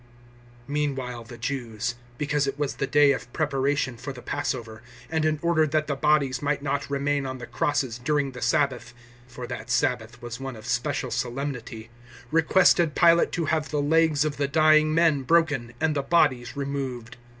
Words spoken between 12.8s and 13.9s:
Pilate to have the